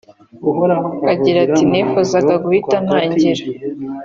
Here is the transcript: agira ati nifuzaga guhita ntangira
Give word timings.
agira 1.13 1.37
ati 1.45 1.63
nifuzaga 1.71 2.33
guhita 2.43 2.75
ntangira 2.85 3.43